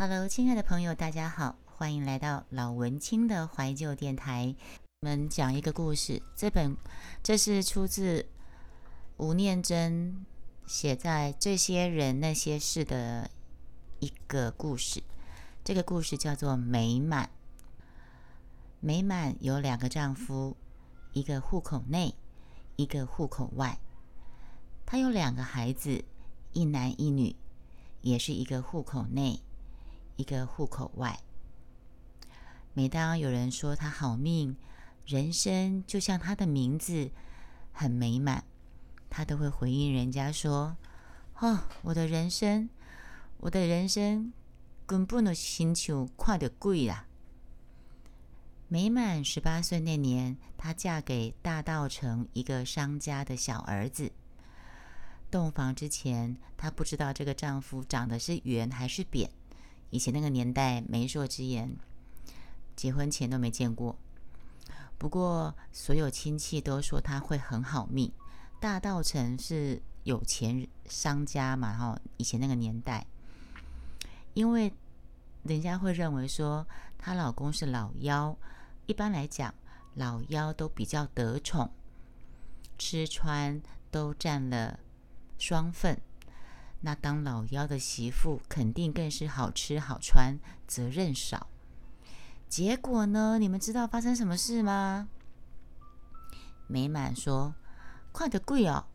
[0.00, 4.54] Hello，亲爱的朋友，大家好，欢迎来到老文青的怀旧电台。
[5.00, 6.76] 我们讲一个故事，这本
[7.20, 8.24] 这是出自
[9.16, 10.24] 吴念真
[10.68, 13.28] 写在《这些人那些事》的
[13.98, 15.02] 一个故事。
[15.64, 17.30] 这个故事叫做美满。
[18.78, 20.56] 美满有两个丈夫，
[21.12, 22.14] 一个户口内，
[22.76, 23.80] 一个户口外。
[24.86, 26.04] 她有两个孩子，
[26.52, 27.34] 一男一女，
[28.00, 29.40] 也是一个户口内。
[30.18, 31.18] 一个户口外。
[32.74, 34.54] 每当有人说他好命，
[35.06, 37.10] 人生就像他的名字
[37.72, 38.44] 很美满，
[39.08, 40.76] 他都会回应人家说
[41.40, 42.68] ：“哦，我的人生，
[43.38, 44.32] 我的人生
[44.86, 47.06] 根本都亲像看得贵啦。”
[48.68, 54.12] 美满十八岁那年，她嫁给大道城一个商家的小儿子。
[55.30, 59.30] 洞房之前，她不知道这个丈夫长得是圆还是扁。
[59.90, 61.76] 以前那个年代，媒妁之言，
[62.76, 63.96] 结婚前都没见过。
[64.98, 68.12] 不过，所有亲戚都说他会很好命。
[68.60, 73.06] 大道城是有钱商家嘛，哈，以前那个年代，
[74.34, 74.72] 因为
[75.44, 76.66] 人家会认为说
[76.98, 78.36] 她老公是老幺，
[78.86, 79.54] 一般来讲，
[79.94, 81.70] 老幺都比较得宠，
[82.76, 84.80] 吃穿都占了
[85.38, 86.00] 双份。
[86.80, 91.48] 那当老幺的媳妇，肯定更是好吃好穿，责任少。
[92.48, 93.38] 结果呢？
[93.38, 95.08] 你们知道发生什么事吗？
[96.66, 97.54] 美满说
[98.12, 98.86] ：“快得贵哦！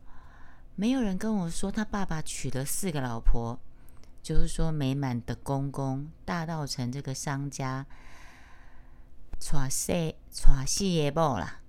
[0.76, 3.58] 没有人跟我说他爸爸娶了四个老婆，
[4.22, 7.86] 就是说美满的公公大道城这个商家，
[9.38, 9.92] 娶四
[10.30, 11.60] 娶四爷婆啦，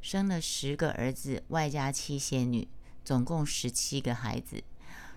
[0.00, 2.66] 生了十个儿子，外加七仙女，
[3.04, 4.64] 总共十七个孩子。”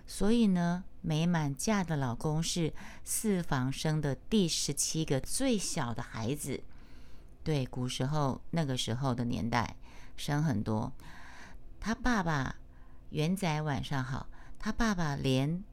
[0.07, 6.63] 所以呢，美满嫁的老公是四房生的第十七个最小的孩子。
[7.43, 9.75] 对，古时候那个时候的年代，
[10.15, 10.91] 生很多。
[11.79, 12.55] 她爸爸
[13.09, 15.63] 元仔晚上好，她爸爸连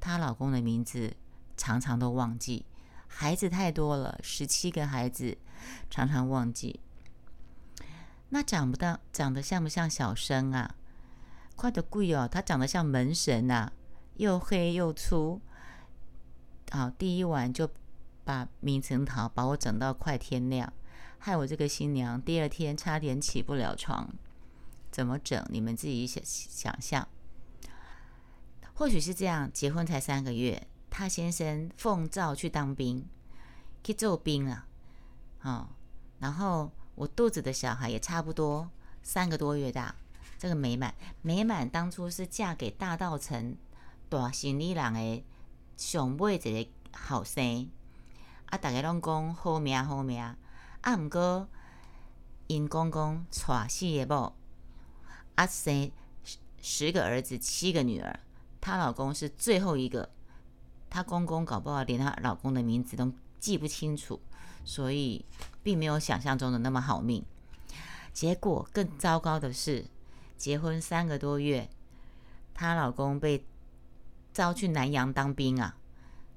[0.00, 1.16] 她老公的名字
[1.56, 2.64] 常常都忘记，
[3.06, 5.36] 孩子太多了，十七个孩子
[5.90, 6.80] 常常忘记。
[8.30, 10.74] 那长不到，长得像不像小生啊？
[11.56, 12.28] 快得贵哦！
[12.30, 13.72] 他长得像门神呐，
[14.16, 15.40] 又黑又粗。
[16.70, 17.70] 好，第一晚就
[18.24, 20.72] 把明成桃把我整到快天亮，
[21.18, 24.12] 害我这个新娘第二天差点起不了床。
[24.90, 25.44] 怎么整？
[25.50, 27.06] 你们自己想想象。
[28.74, 33.06] 或许是这样，结婚才三个月，他先生奉诏去当兵，
[33.82, 34.66] 去做兵了。
[35.42, 35.68] 哦，
[36.18, 38.68] 然后我肚子的小孩也差不多
[39.02, 39.94] 三个多月大。
[40.44, 43.56] 这个美满，美满当初是嫁给大道城
[44.10, 45.24] 大生意人的
[45.74, 47.70] 上尾一个后生，
[48.50, 50.36] 啊，大家拢讲好命好命，啊，
[50.98, 51.48] 毋过
[52.46, 53.40] 因公公娶
[53.70, 54.34] 四个某，
[55.34, 55.90] 啊，生
[56.60, 58.20] 十个儿子七个女儿，
[58.60, 60.10] 她老公是最后一个，
[60.90, 63.10] 她公公搞不好连她老公的名字都
[63.40, 64.20] 记不清楚，
[64.62, 65.24] 所以
[65.62, 67.24] 并没有想象中的那么好命。
[68.12, 69.86] 结果更糟糕的是。
[70.36, 71.68] 结婚三个多月，
[72.52, 73.44] 她老公被
[74.32, 75.76] 招去南洋当兵啊！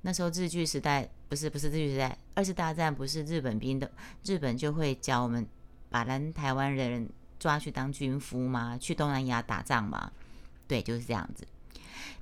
[0.01, 3.91] 那时候日据时代不是不是日据时代，二次大战不是日本兵的，
[4.23, 5.45] 日本就会教我们
[5.89, 7.09] 把咱台湾人
[7.39, 10.11] 抓去当军夫嘛，去东南亚打仗嘛。
[10.67, 11.47] 对，就是这样子。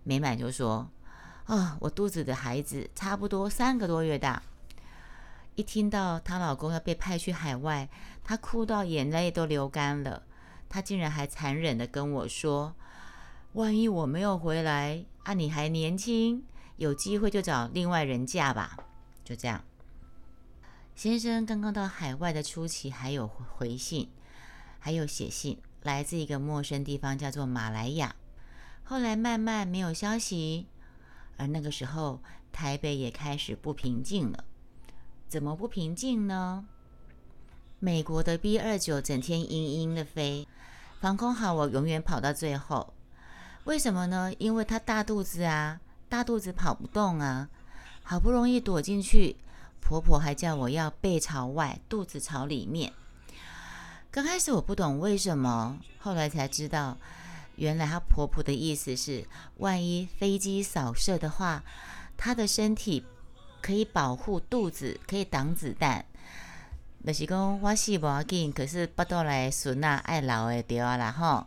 [0.03, 0.90] 美满就说
[1.46, 4.42] ：“啊，我肚子的孩子差不多三个多月大。”
[5.56, 7.90] 一听到她老公要被派去海外，
[8.24, 10.24] 她哭到眼泪都流干了。
[10.75, 12.75] 他竟然还残忍的跟我说
[13.56, 16.44] ：“万一我没有回来啊，你还年轻，
[16.75, 18.78] 有机会就找另外人嫁吧。”
[19.24, 19.63] 就这样，
[20.94, 24.09] 先生刚刚到海外的初期还有回信，
[24.78, 28.13] 还有写信，来自一个陌生地方叫做马来亚。
[28.84, 30.68] 后来慢慢没有消息，
[31.38, 32.22] 而那个时候
[32.52, 34.44] 台北也开始不平静了。
[35.30, 36.68] 怎么不平静呢？
[37.86, 40.48] 美国的 B 二九整天嘤嘤的飞，
[41.00, 42.96] 防空好，我永远跑到最后。
[43.66, 44.34] 为什么呢？
[44.40, 45.80] 因为他大肚子啊，
[46.10, 47.48] 大肚子跑不动啊，
[48.02, 49.36] 好不容易躲进去，
[49.80, 52.92] 婆婆还叫我要背朝外，肚子朝里面。
[54.10, 56.98] 刚开始我不懂为什么，后来才知道，
[57.58, 59.28] 原来她婆婆的意思是，
[59.58, 61.64] 万一飞机扫射的话，
[62.18, 63.06] 她的身体
[63.62, 66.04] 可以保护肚子，可以挡子弹。
[67.06, 71.46] 就是讲我死无要紧，可是不倒来孙啊爱老的对啊啦吼。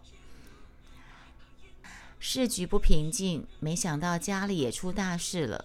[2.20, 5.64] 市局不平静，没想到家里也出大事了。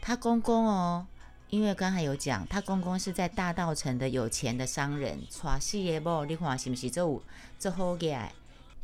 [0.00, 1.06] 他公公哦，
[1.50, 7.22] 因为刚才有讲，他公公是在大道城的有钱的商人，娶四个某，你看是不是这有
[7.58, 8.06] 这好个？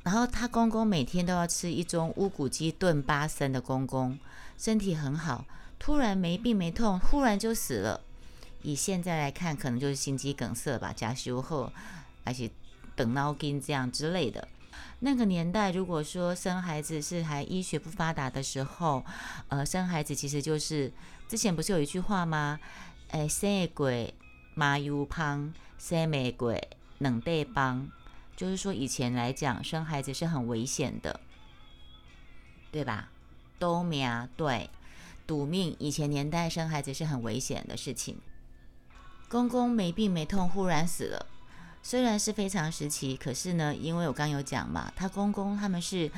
[0.03, 4.19] 然后他公公每天都要吃一盅乌骨鸡炖八升的公公，
[4.59, 5.47] 身体很好，
[5.79, 8.03] 突然没病没痛，忽然就死了。
[8.69, 11.73] 以现在来看，可能就是心肌梗塞吧，加修后，
[12.23, 12.51] 而且
[12.95, 14.47] 等脑筋这样之类的。
[14.99, 19.03] 那个年代，如果说生孩子是还医学不发达的时候，
[19.49, 20.93] 呃，生孩子其实就是
[21.27, 22.61] 之前不是有一句话吗？
[23.13, 24.13] 诶，生鬼
[24.53, 26.63] 麻油胖，生玫瑰
[26.99, 27.89] 冷对帮，
[28.37, 31.19] 就是说以前来讲生孩子是很危险的，
[32.71, 33.09] 对吧？
[33.59, 34.69] 都命对，
[35.27, 35.75] 赌命。
[35.79, 38.19] 以前年代生孩子是很危险的事情。
[39.29, 41.27] 公公没病没痛，忽然死了。
[41.83, 46.11] 虽然是非常时期，可是呢，因为我刚有讲嘛，他公公他们是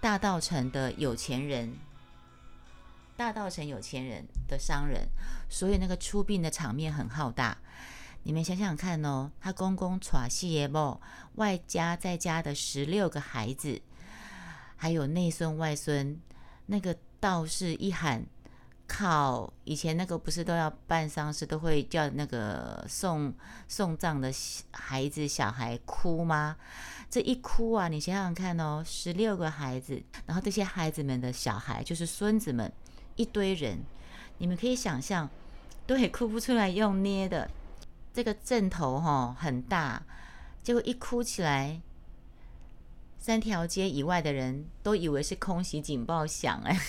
[0.00, 1.74] 大道城的有钱人，
[3.16, 5.08] 大道城有钱人的商人，
[5.48, 7.56] 所以那个出殡的场面很浩大。
[8.24, 11.00] 你们想想看哦，他公公娶四爷某，
[11.36, 13.80] 外加在家的十六个孩子，
[14.76, 16.20] 还有内孙外孙，
[16.66, 18.26] 那个道士一喊。
[18.86, 19.52] 靠！
[19.64, 23.34] 以前那个不是都要办丧事，都会叫那个送
[23.68, 24.32] 送葬的
[24.72, 26.56] 孩子小孩哭吗？
[27.10, 32.72] 这一哭啊，你想想看哦，十六个孩子，然后这些孩子们的小孩就是孙子们，
[33.16, 33.78] 一堆人，
[34.38, 35.28] 你们可以想象，
[35.86, 37.50] 都也哭不出来，用捏的。
[38.12, 40.02] 这个阵头哈很大，
[40.62, 41.80] 结果一哭起来，
[43.18, 46.80] 三条街以外的人都以为是空袭警报响哎。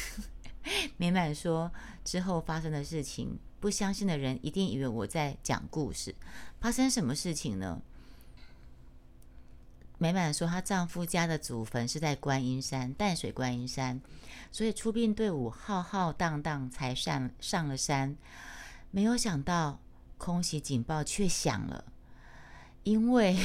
[0.98, 1.72] 美满说
[2.04, 6.14] 之后发生的事情，不相信的人一定以为我在讲故事。
[6.60, 7.82] 发生什么事情呢？
[10.00, 14.00] 美满说她丈夫家的祖坟是在观音山淡水观音山，
[14.52, 18.16] 所以出殡队伍浩浩荡荡才上上了山。
[18.92, 19.80] 没有想到
[20.18, 21.86] 空袭警报却响了，
[22.84, 23.38] 因为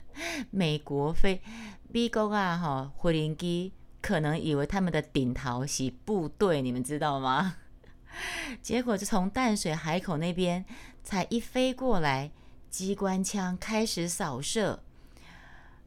[0.50, 1.42] 美国飞
[1.92, 3.72] B 国啊哈回林机。
[4.00, 7.56] 可能以为他们的顶头是部队，你们知道吗？
[8.60, 10.64] 结果就从淡水海口那边
[11.04, 12.30] 才一飞过来，
[12.68, 14.82] 机关枪开始扫射。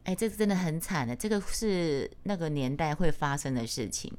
[0.04, 4.12] 哎，这个真的很惨的，这个是那个年代会发生的事情。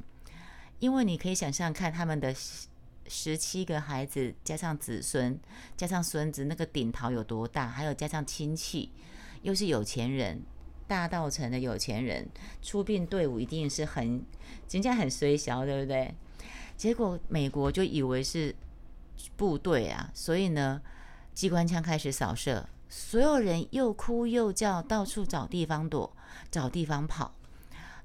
[0.80, 2.36] 因为你可以想象看，他们的
[3.08, 5.40] 十七个孩子加上子孙
[5.78, 7.68] 加上孙子，那个顶头有多大？
[7.68, 8.92] 还有加上亲戚，
[9.42, 10.42] 又是有钱人。
[10.88, 12.28] 大道城的有钱人
[12.62, 14.24] 出殡队伍一定是很
[14.70, 16.14] 人家很随小，对不对？
[16.78, 18.54] 结果美国就以为是
[19.36, 20.82] 部队啊，所以呢，
[21.34, 26.16] 机关枪开始扫射，所有人又哭又叫，到处找地方躲，
[26.52, 27.34] 找地方跑。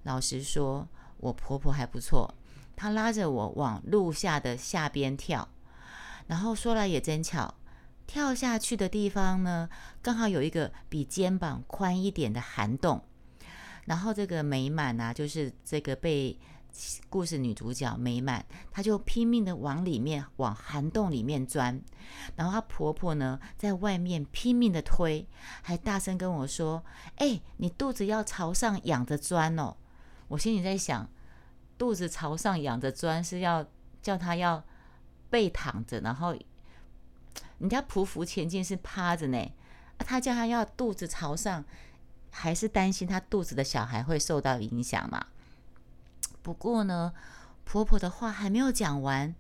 [0.04, 0.88] 老实说，
[1.18, 2.32] 我婆婆还不错，
[2.76, 5.48] 她拉着我往路下的下边跳，
[6.28, 7.54] 然后说来也真巧。
[8.10, 9.68] 跳下去的地方呢，
[10.02, 13.00] 刚好有一个比肩膀宽一点的涵洞，
[13.84, 16.36] 然后这个美满啊，就是这个被
[17.08, 21.80] 故事女主角美满，她就拼命的往里面往涵洞里面钻，
[22.34, 25.24] 然后她婆婆呢在外面拼命的推，
[25.62, 26.84] 还大声跟我说
[27.14, 29.76] ：“哎，你肚子要朝上仰着钻哦。”
[30.26, 31.08] 我心里在想，
[31.78, 33.64] 肚子朝上仰着钻是要
[34.02, 34.64] 叫她要
[35.30, 36.34] 背躺着，然后。
[37.60, 39.52] 人家匍匐前进是趴着呢，
[39.98, 41.64] 他叫他要肚子朝上，
[42.30, 45.26] 还是担心他肚子的小孩会受到影响嘛？
[46.42, 47.12] 不过呢，
[47.64, 49.34] 婆婆的话还没有讲完，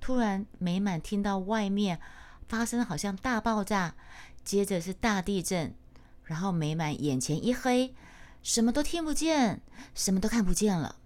[0.00, 2.00] 突然美满听到外面
[2.48, 3.94] 发生好像大爆炸，
[4.42, 5.72] 接着是大地震，
[6.24, 7.94] 然后美满眼前一黑，
[8.42, 9.60] 什么都听不见，
[9.94, 10.96] 什么都看不见了，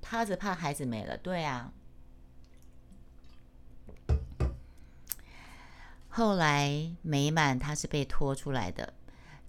[0.00, 1.72] 趴着怕孩子没了，对啊。
[6.14, 8.92] 后来美满他是被拖出来的，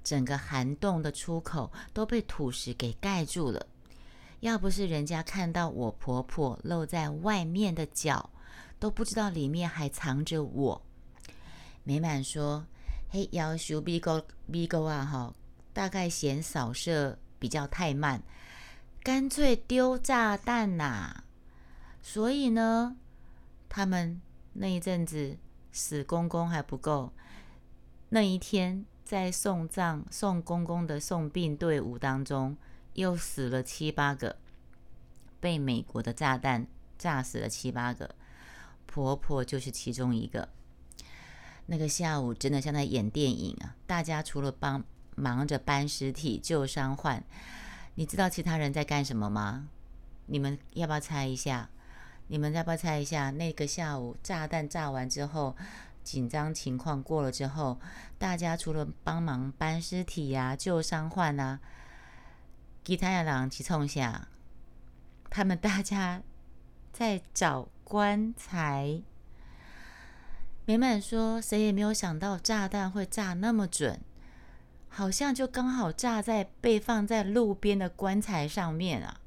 [0.01, 3.67] 整个涵洞的出口都被土石给盖住了。
[4.39, 8.29] 要不是人家看到我婆婆露在外面的脚，
[8.79, 10.82] 都不知道里面还藏着我。
[11.84, 12.65] 美满说
[13.12, 15.34] ：“嘿，要修 B 沟 B 沟啊，哈，
[15.74, 18.24] 大概嫌扫射比较太慢，
[19.03, 21.25] 干脆丢炸弹呐。
[22.01, 22.96] 所以呢，
[23.67, 24.22] 他们
[24.53, 25.38] 那一阵子。”
[25.73, 27.11] 死公公还不够，
[28.09, 32.55] 那一天在送葬送公公的送殡队伍当中，
[32.93, 34.37] 又死了七八个，
[35.39, 38.15] 被美国的炸弹炸死了七八个，
[38.85, 40.47] 婆婆就是其中一个。
[41.65, 43.75] 那个下午真的像在演电影啊！
[43.87, 44.83] 大家除了帮
[45.15, 47.23] 忙着搬尸体、救伤患，
[47.95, 49.69] 你知道其他人在干什么吗？
[50.27, 51.69] 你们要不要猜一下？
[52.27, 53.29] 你们要不要猜一下？
[53.31, 55.55] 那个下午炸弹炸完之后，
[56.03, 57.79] 紧张情况过了之后，
[58.17, 61.59] 大家除了帮忙搬尸体呀、救伤患啊，
[62.83, 64.27] 其他的人去冲下，
[65.29, 66.21] 他们大家
[66.91, 69.01] 在找棺材。
[70.65, 73.99] 美满说：“谁也没有想到炸弹会炸那么准，
[74.87, 79.19] 好像就刚好炸在被放在路边的棺材上面啊！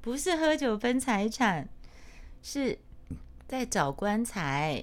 [0.00, 1.68] 不是喝酒分财产，
[2.50, 2.78] 是
[3.46, 4.82] 在找棺材。”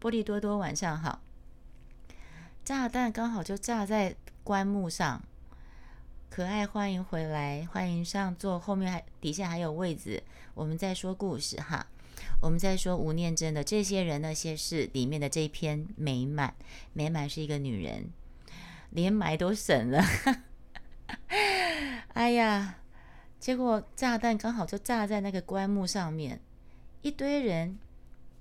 [0.00, 1.20] 玻璃多多，晚上好。
[2.64, 4.14] 炸弹刚好就炸在
[4.44, 5.20] 棺木上，
[6.30, 10.22] 可爱，欢迎回来，欢迎上座，后面还底下还有位子，
[10.54, 11.84] 我们在说故事哈。
[12.40, 16.54] 我们在说吴念真的这些人那些事里面的这一篇美满，
[16.92, 18.12] 美满是一个女人，
[18.90, 20.04] 连埋都省了。
[22.14, 22.76] 哎呀，
[23.40, 26.40] 结果炸弹刚好就炸在那个棺木上面，
[27.06, 27.78] 一堆人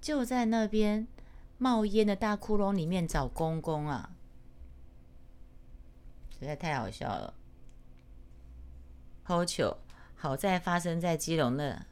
[0.01, 1.07] 就在那边
[1.59, 4.09] 冒烟的大窟窿里面找公公啊，
[6.31, 7.35] 实在太好笑了。
[9.21, 9.77] 好糗，
[10.15, 11.85] 好在发生在基隆的，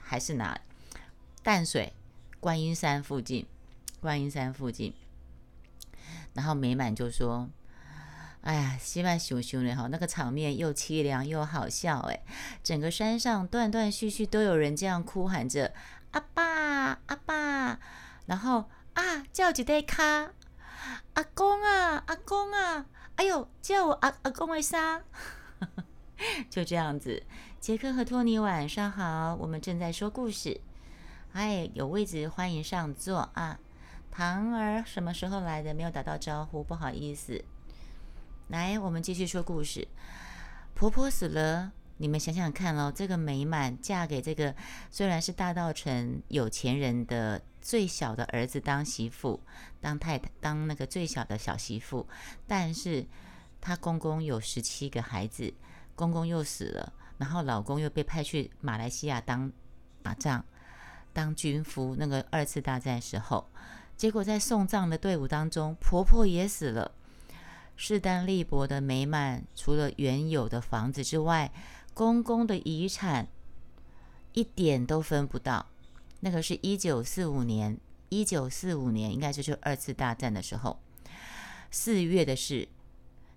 [0.00, 0.58] 还是哪？
[1.42, 1.92] 淡水
[2.40, 3.44] 观音山附近，
[4.00, 4.94] 观音山附近，
[6.32, 7.50] 然后美满就说
[8.40, 12.22] ：“哎呀，希望熊熊的哈，那个场面又凄凉又好笑哎，
[12.62, 15.74] 整个山上断断续续都有人这样哭喊着
[16.12, 17.78] 阿爸阿爸，
[18.26, 20.32] 然后啊叫几代卡
[21.14, 22.86] 阿公啊阿公啊，
[23.16, 25.02] 哎呦叫我阿阿公为啥？
[26.48, 27.22] 就这样子，
[27.60, 30.60] 杰克和托尼晚上好，我们正在说故事。”
[31.32, 33.58] 哎，有位置，欢迎上座啊！
[34.10, 35.74] 唐儿什么时候来的？
[35.74, 37.44] 没有打到招呼，不好意思。
[38.48, 39.86] 来，我们继续说故事。
[40.74, 44.54] 婆婆死了，你们想想看哦，这个美满嫁给这个
[44.90, 49.40] 虽然是大道城有钱人的最小的儿子当媳妇，
[49.80, 52.06] 当太太，当那个最小的小媳妇，
[52.46, 53.06] 但是
[53.60, 55.52] 她公公有十七个孩子，
[55.94, 59.50] 公公又死了，然后老公又被派去马来西亚当
[60.02, 60.44] 打仗。
[61.12, 63.48] 当军夫，那个二次大战时候，
[63.96, 66.92] 结果在送葬的队伍当中，婆婆也死了。
[67.74, 71.50] 势单力薄的美满，除了原有的房子之外，
[71.96, 73.26] 公公的遗产
[74.34, 75.64] 一点都分不到。
[76.20, 77.78] 那个是一九四五年，
[78.10, 80.78] 一九四五年应该就是二次大战的时候，
[81.70, 82.68] 四月的事。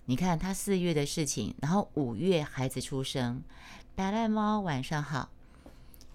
[0.08, 3.42] 你看他四月的事情，然后五月孩子出生。
[3.96, 5.30] 白赖猫，晚上好。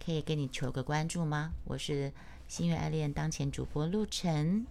[0.04, 1.52] 可以给你求个关注吗？
[1.64, 2.12] 我是
[2.46, 4.66] 心月爱恋当前主播陆晨，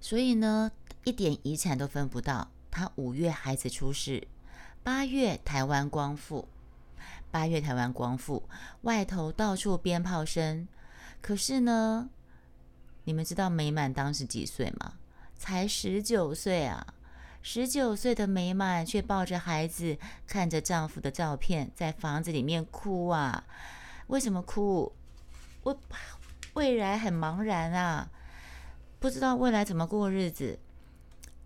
[0.00, 0.72] 所以呢，
[1.04, 2.48] 一点遗产都分不到。
[2.70, 4.26] 他五月孩子出世，
[4.84, 6.48] 八月台湾光复，
[7.30, 8.48] 八月台湾光复，
[8.82, 10.66] 外头到处鞭炮声。
[11.20, 12.10] 可是呢，
[13.04, 14.94] 你们知道美满当时几岁吗？
[15.36, 16.94] 才十九岁啊！
[17.42, 19.96] 十九岁的美满却抱着孩子，
[20.26, 23.44] 看着丈夫的照片，在房子里面哭啊！
[24.08, 24.92] 为什么哭？
[25.62, 25.78] 我
[26.54, 28.10] 未来很茫然啊，
[28.98, 30.58] 不知道未来怎么过日子。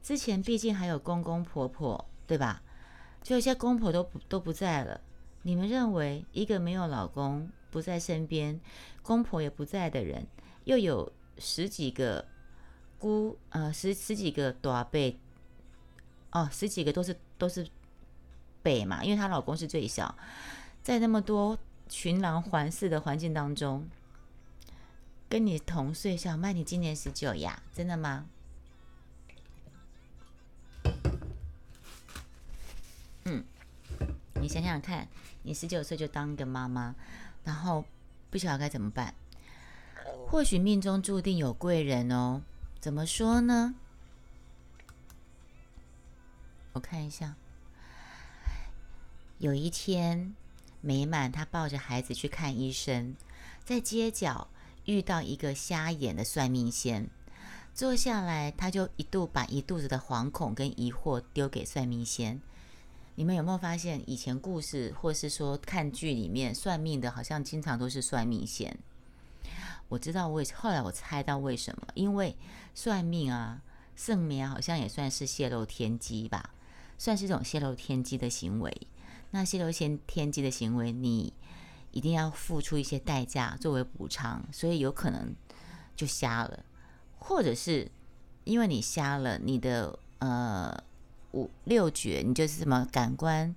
[0.03, 2.63] 之前毕竟还有公公婆婆，对吧？
[3.27, 5.01] 就一些公婆都不都不在了。
[5.43, 8.61] 你们认为，一个没有老公、不在身边、
[9.03, 10.25] 公婆也不在的人，
[10.63, 12.25] 又有十几个
[13.01, 15.19] 姑呃十十几个大辈？
[16.31, 17.67] 哦，十几个都是都是
[18.63, 20.17] 北嘛，因为她老公是最小，
[20.81, 23.89] 在那么多群狼环视的环境当中，
[25.29, 27.61] 跟你同岁，小麦，你今年十九呀？
[27.75, 28.27] 真的吗？
[33.29, 33.43] 嗯，
[34.47, 35.09] 你想想看，
[35.43, 36.95] 你十九岁就当一个妈妈，
[37.43, 37.85] 然后
[38.31, 39.13] 不晓得该怎么办，
[40.29, 42.43] 或许命中注定有贵人哦。
[42.79, 43.75] 怎么说呢？
[46.75, 47.35] 我看一下，
[49.39, 50.37] 有一天，
[50.81, 53.17] 美满她抱着孩子去看医生，
[53.65, 54.47] 在街角
[54.85, 57.11] 遇到一个瞎眼的算命仙，
[57.75, 62.41] 坐下来，他就一度把一肚子的惶恐跟疑惑丢给算命仙。
[63.17, 68.79] 你们有没有发现，以前故事或是说看剧里面算命的，好像经常都是算命仙？
[69.89, 72.37] 我知道为后来我猜到为什么，因为
[72.75, 73.63] 算命啊、
[73.95, 76.51] 圣明好像也算是泄露天机吧。
[76.99, 78.75] 算是一种泄露天机的行为。
[79.31, 81.33] 那泄露先天机的行为，你
[81.93, 85.35] 一定要付出一些代价作为补偿，所以有可能
[85.95, 86.65] 就瞎了，
[87.19, 87.91] 或者是
[88.45, 90.75] 因为你瞎了，你的呃
[91.37, 93.55] 五六觉，你就是什么感官、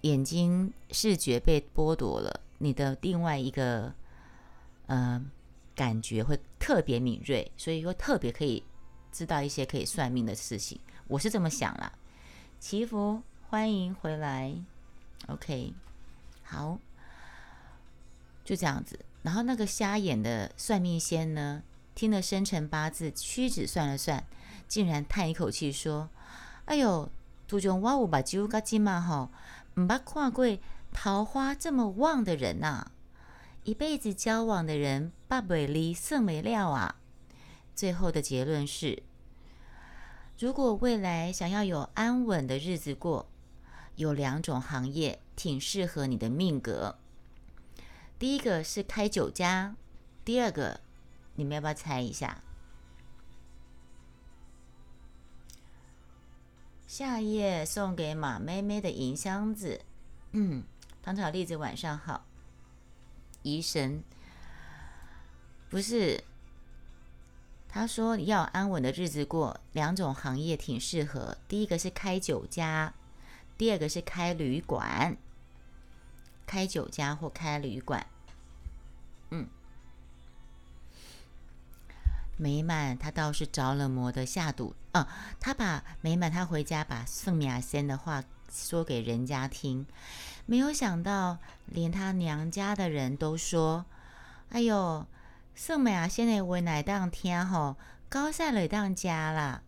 [0.00, 3.92] 眼睛视觉被剥夺了，你的另外一个
[4.86, 5.22] 呃
[5.74, 8.64] 感觉会特别敏锐，所以会特别可以
[9.12, 10.80] 知道一些可以算命的事情。
[11.08, 11.92] 我是这么想啦。
[12.58, 14.54] 祈福，欢迎回来。
[15.26, 15.74] OK，
[16.42, 16.78] 好，
[18.44, 18.98] 就这样子。
[19.22, 21.62] 然后那个瞎眼的算命仙呢，
[21.94, 24.24] 听了生辰八字屈指算了算，
[24.66, 26.08] 竟然叹一口气说
[26.66, 27.10] ：“哎呦，
[27.48, 29.30] 途中我有把酒甲金嘛吼，
[29.74, 30.46] 唔捌看过
[30.92, 32.86] 桃花这么旺的人呐！
[33.64, 36.96] 一辈子交往的人，八百里胜没料啊！”
[37.74, 39.02] 最后的结论是：
[40.38, 43.28] 如果未来想要有安稳的日子过，
[43.96, 46.96] 有两种行业挺适合你的命格。
[48.18, 49.74] 第一个是开酒家，
[50.24, 50.80] 第二个，
[51.34, 52.42] 你们要不要猜一下？
[56.94, 59.80] 夏夜送给马妹妹的银箱子。
[60.32, 60.62] 嗯，
[61.02, 62.26] 糖炒栗子晚上好。
[63.40, 64.04] 疑神
[65.70, 66.22] 不是，
[67.66, 71.38] 他说要安稳的日子过，两种行业挺适合。
[71.48, 72.92] 第一个是开酒家，
[73.56, 75.16] 第二个是开旅馆。
[76.44, 78.06] 开酒家或开旅馆。
[82.42, 85.06] 美满他倒是着了魔的下赌啊！
[85.38, 89.86] 他把美满他回家把圣米亚仙的话说给人家听，
[90.44, 93.86] 没有想到连他娘家的人都说
[94.50, 95.06] ：“哎呦，
[95.54, 97.76] 圣米亚仙的话哪当听吼，
[98.08, 99.62] 高赛了当家啦。”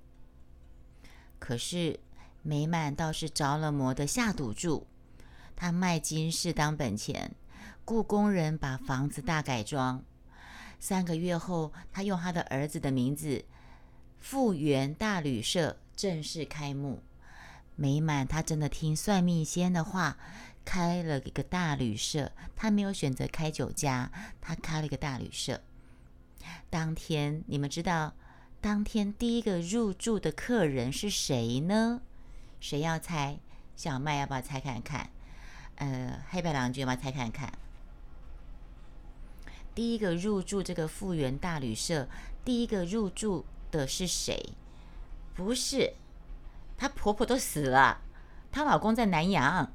[1.38, 2.00] 可是
[2.43, 4.88] 美满倒是着了魔的下赌注，
[5.54, 7.37] 他卖金饰当本钱。
[7.85, 10.02] 雇工人把房子大改装，
[10.85, 13.43] 三个月后，他用他的儿子的名字
[14.21, 17.03] “复原大旅社”正式开幕。
[17.75, 20.19] 美满他真的听算命仙的话，
[20.62, 22.31] 开了一个大旅社。
[22.55, 24.12] 他没有选择开酒家，
[24.43, 25.62] 他开了一个大旅社。
[26.69, 28.12] 当天，你们知道
[28.61, 32.03] 当天第一个入住的客人是谁呢？
[32.61, 33.38] 谁要猜？
[33.75, 35.09] 小麦要不要猜看看？
[35.77, 37.51] 呃，黑白郎君要不要猜看看？
[39.75, 42.09] 第一个入住这个复原大旅社，
[42.45, 44.55] 第一个入住的是谁？
[45.35, 45.95] 不是，
[46.77, 48.01] 她婆婆都死了，
[48.53, 49.73] 她老公在南洋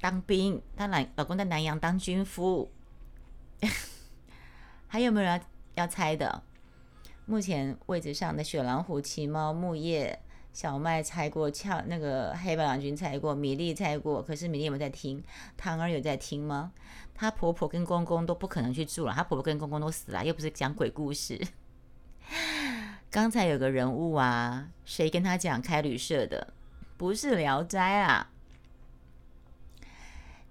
[0.00, 2.70] 当兵，她老老公在南洋当军夫。
[4.86, 5.40] 还有没有人
[5.74, 6.42] 要要猜的？
[7.26, 10.22] 目前位置上的雪狼湖、奇猫、木叶。
[10.58, 14.20] 小麦猜过，俏那个黑白郎君猜过，米粒猜过。
[14.20, 15.22] 可是米粒有没有在听？
[15.56, 16.72] 唐儿有在听吗？
[17.14, 21.40] 她婆婆跟公公都不可能去住了，她婆婆跟公公都死了，又不是讲鬼故事。
[23.08, 26.52] 刚才有个人物啊，谁跟他讲开旅社的？
[26.96, 28.32] 不是聊斋啊。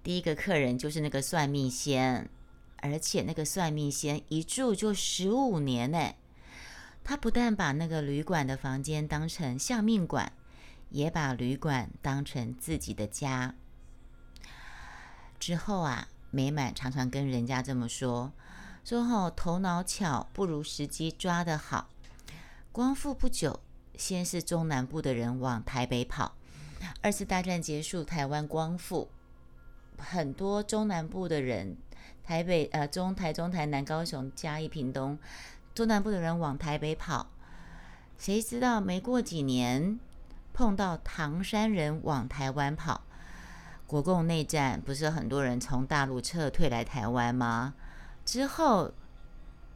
[0.02, 2.30] 第一个客人就是那个算命仙，
[2.76, 6.14] 而且那个算命仙一住就十五年呢。
[7.08, 10.30] 他不但把那个旅馆的房间当成相命馆，
[10.90, 13.54] 也把旅馆当成自己的家。
[15.38, 18.30] 之后啊，美满常常跟人家这么说
[18.84, 21.88] ：“说后头脑巧不如时机抓得好。”
[22.70, 23.58] 光复不久，
[23.96, 26.36] 先是中南部的人往台北跑。
[27.00, 29.08] 二次大战结束，台湾光复，
[29.96, 31.78] 很多中南部的人，
[32.22, 35.18] 台北、呃中、台中、台南、高雄、嘉义、屏东。
[35.78, 37.28] 中南部的人往台北跑，
[38.18, 40.00] 谁知道没过几年，
[40.52, 43.02] 碰到唐山人往台湾跑。
[43.86, 47.74] 国共内战不是很多人从大陆撤退来台湾吗？
[48.24, 48.92] 之后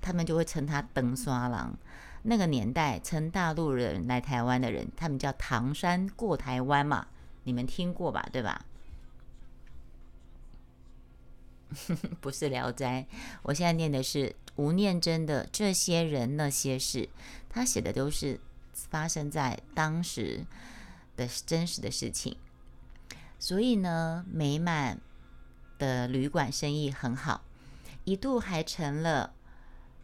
[0.00, 1.72] 他们就会称他“登刷郎”。
[2.24, 7.06] 那个年代称大陆人来台湾的人，他们叫唐山过台湾嘛？
[7.44, 8.28] 你们听过吧？
[8.32, 8.60] 对吧？
[12.20, 13.06] 不是《聊斋》，
[13.42, 16.98] 我现在念的是吴念真的《这些人那些事》，
[17.48, 18.40] 他写的都是
[18.72, 20.44] 发生在当时
[21.16, 22.37] 的真实的事情。
[23.38, 25.00] 所以呢，美满
[25.78, 27.42] 的旅馆生意很好，
[28.04, 29.35] 一度还成了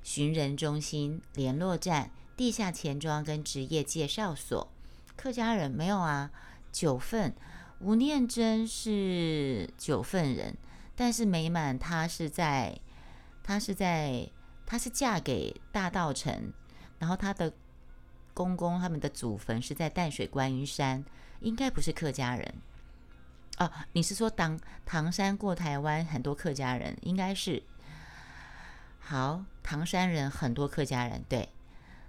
[0.03, 4.73] 寻人中心、联络站、地下钱庄跟职业介绍所。
[5.17, 6.31] 客家人没有啊，
[6.73, 7.35] 九份，
[7.81, 10.57] 吴念真是九份人。
[11.01, 12.77] 但是美满她是在，
[13.45, 14.29] 她是在，
[14.67, 16.53] 她是嫁给大道城，
[16.99, 17.53] 然后她的
[18.35, 21.05] 公公他们的祖坟是在淡水观音山，
[21.39, 22.55] 应该不是客家人
[23.59, 23.71] 哦。
[23.93, 27.63] 你是说当唐山过台湾很多客家人，应该是
[28.99, 31.49] 好唐山人很多客家人对。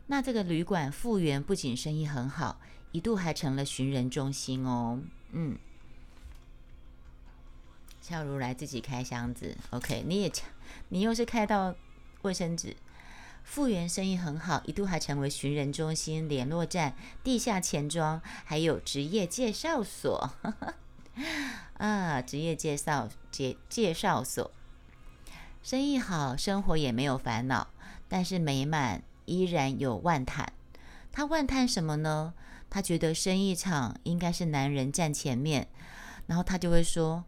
[0.07, 2.59] 那这个旅馆复原不仅生意很好，
[2.91, 4.99] 一度还成了寻人中心哦。
[5.31, 5.55] 嗯。
[8.09, 10.31] 俏如来自己开箱子，OK，你也
[10.87, 11.75] 你又是开到
[12.23, 12.75] 卫生纸。
[13.43, 20.31] 复原生意很好，一度还成为寻人中心、联络站、地下钱庄，还有职业介绍所。
[21.77, 24.49] 啊，职业介绍介介绍所，
[25.61, 27.67] 生意好，生活也没有烦恼，
[28.07, 30.51] 但是美满依然有万叹。
[31.11, 32.33] 他万叹什么呢？
[32.71, 35.67] 他觉得生意场应该是男人站前面，
[36.25, 37.23] 然后他就会说。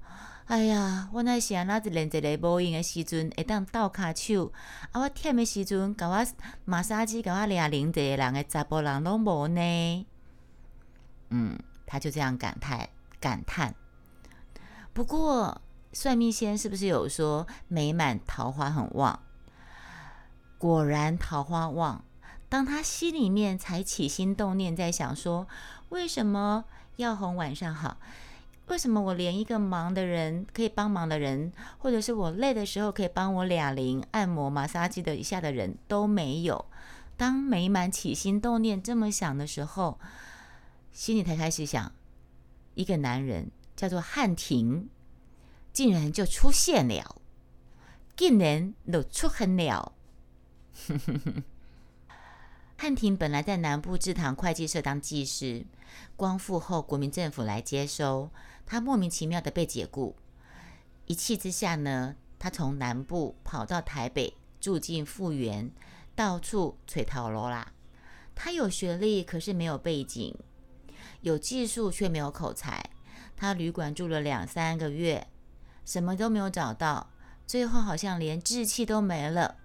[0.52, 4.52] 哎呀，我那是安那一连一个无用的时阵，会当倒骹手；
[4.92, 6.28] 啊，我忝的时阵，甲我
[6.66, 10.06] 马杀鸡，甲我掠零的人的查甫人拢无呢。
[11.30, 12.90] 嗯，他就这样感叹
[13.22, 13.74] 感叹。
[14.92, 15.62] 不过，
[15.94, 19.22] 算命先是不是有说美满桃花很旺？
[20.58, 22.04] 果然桃花旺。
[22.50, 25.48] 当他心里面才起心动念，在想说，
[25.88, 26.66] 为什么
[26.98, 27.96] 要红晚上好？
[28.72, 36.64] 为什么我连一个忙的人可以帮忙的人，或者是我累的时候可以帮我俩零按摩、马杀鸡的一下的人都没有？
[37.18, 40.00] 当美满起心动念这么想的时候，
[40.94, 41.92] 心里才开始想，
[42.74, 44.88] 一个男人叫做汉庭，
[45.74, 47.22] 竟然就出现了，
[48.16, 49.92] 竟然都出现了。
[52.82, 55.68] 汉庭本来在南部制糖会计社当技师，
[56.16, 58.32] 光复后国民政府来接收。
[58.66, 60.16] 他莫名其妙的被解雇，
[61.06, 65.70] 一气之下呢，他从南部跑到台北住进复原，
[66.16, 67.72] 到处吹陶罗啦。
[68.34, 70.34] 他有学历，可是没有背景；
[71.22, 72.84] 有技术，却没有口才。
[73.38, 75.28] 他旅馆住了两三个月，
[75.86, 77.12] 什么都没有找到，
[77.46, 79.58] 最后好像连志气都没了。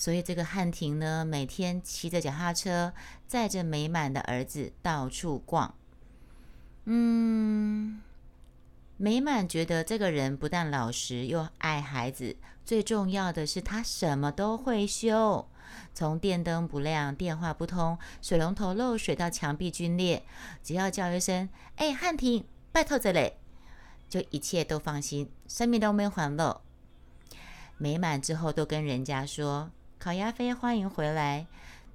[0.00, 2.94] 所以这个汉庭呢，每天骑着脚踏车，
[3.26, 5.74] 载着美满的儿子到处逛。
[6.86, 8.00] 嗯。
[8.96, 15.46] 美满觉得这个人不但老实又爱孩子，最重要的是他什么都会修。
[15.92, 20.24] 从电灯不亮、电话不通、水龙头漏水到墙壁龟裂，
[20.62, 23.36] 只要叫一声“哎，汉庭，拜托这嘞”，
[24.08, 26.62] 就一切都放心，生命都没还漏。
[27.76, 29.70] 美满之后都跟人家说
[30.02, 31.46] ：“烤鸭飞欢迎回来，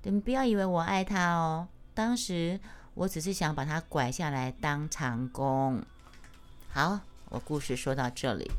[0.04, 2.60] 你们不要以为我爱他哦，当时
[2.94, 5.82] 我只是想把他拐下来当长工。”
[6.70, 8.52] 好，我故事说到这里，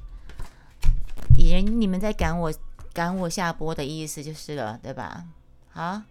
[1.39, 2.53] 以人你们在赶我
[2.93, 5.25] 赶我下播的意思就是了，对吧？
[5.71, 6.03] 好。